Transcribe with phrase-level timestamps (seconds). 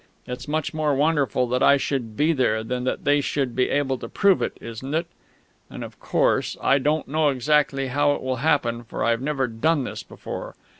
[0.25, 3.99] It's much more wonderful that I should be there than that they should be able
[3.99, 5.05] to prove it, isn't it?...
[5.69, 9.83] And, of course, I don't know exactly how it will happen, for I've never done
[9.83, 10.55] this before....